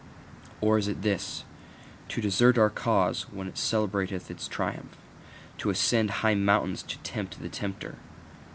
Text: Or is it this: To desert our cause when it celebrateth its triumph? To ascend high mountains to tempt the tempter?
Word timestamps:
Or 0.61 0.79
is 0.79 0.87
it 0.87 1.03
this: 1.03 1.43
To 2.09 2.21
desert 2.21 2.57
our 2.57 2.71
cause 2.71 3.27
when 3.31 3.47
it 3.47 3.55
celebrateth 3.55 4.31
its 4.31 4.47
triumph? 4.47 4.97
To 5.59 5.69
ascend 5.69 6.09
high 6.25 6.33
mountains 6.33 6.81
to 6.81 6.97
tempt 7.03 7.39
the 7.39 7.49
tempter? 7.49 7.97